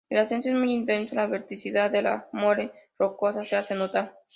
[0.09, 4.17] El ascenso es muy intenso; la verticalidad de la mole rocosa se hace notar.